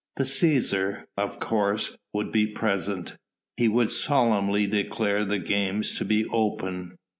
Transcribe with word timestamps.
The 0.17 0.23
Cæsar, 0.23 1.03
of 1.15 1.39
course, 1.39 1.95
would 2.11 2.31
be 2.31 2.47
present. 2.47 3.15
He 3.55 3.67
would 3.67 3.91
solemnly 3.91 4.65
declare 4.65 5.25
the 5.25 5.37
games 5.37 5.93
to 5.99 6.05
be 6.05 6.25
open. 6.25 6.97